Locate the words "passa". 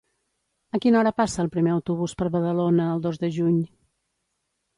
1.21-1.43